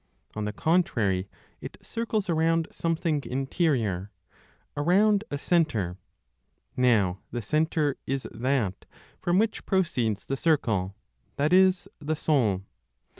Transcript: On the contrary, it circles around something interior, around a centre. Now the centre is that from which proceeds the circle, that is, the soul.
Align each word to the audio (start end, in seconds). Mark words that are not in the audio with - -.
On 0.35 0.45
the 0.45 0.51
contrary, 0.51 1.29
it 1.61 1.77
circles 1.79 2.27
around 2.27 2.67
something 2.71 3.21
interior, 3.23 4.09
around 4.75 5.23
a 5.29 5.37
centre. 5.37 5.95
Now 6.75 7.19
the 7.29 7.43
centre 7.43 7.97
is 8.07 8.25
that 8.31 8.85
from 9.19 9.37
which 9.37 9.63
proceeds 9.67 10.25
the 10.25 10.37
circle, 10.37 10.95
that 11.35 11.53
is, 11.53 11.87
the 11.99 12.15
soul. 12.15 12.63